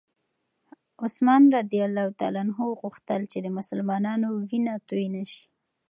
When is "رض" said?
1.53-1.71